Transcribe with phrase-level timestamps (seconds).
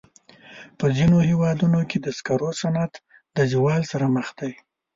[0.77, 2.93] په ځینو هېوادونو کې د سکرو صنعت
[3.37, 4.53] د زوال سره مخ دی.